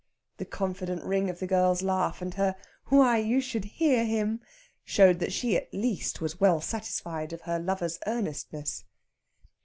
[0.37, 2.55] The confident ring of the girl's laugh, and her
[2.87, 4.41] "Why, you should hear him!"
[4.83, 8.83] showed that she, at least, was well satisfied of her lover's earnestness.